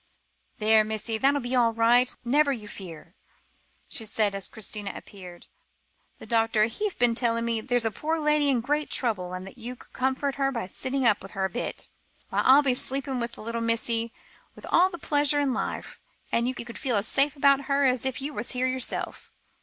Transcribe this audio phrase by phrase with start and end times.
[0.57, 3.13] "There, missy, that'll be all right, never you fear,"
[3.87, 5.45] she said as Christina appeared;
[6.17, 9.59] "the doctor, he've been telling me there's a poor lady in great trouble, and that
[9.59, 11.87] you could comfort her by sitting up with her a bit.
[12.29, 14.11] Why, I'll sleep with the little missy
[14.55, 15.99] with all the pleasure in life,
[16.31, 19.31] and you can feel as safe about her, as if you was here yourself."